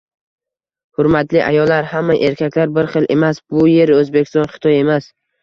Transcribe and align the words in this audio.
Hurmatli 1.01 1.43
ayollar, 1.47 1.87
hamma 1.91 2.15
erkaklar 2.31 2.73
bir 2.79 2.91
xil 2.95 3.07
emas! 3.17 3.43
Bu 3.53 3.69
yer 3.75 3.93
O'zbekiston, 4.01 4.51
Xitoy 4.57 4.81
emas... 4.83 5.13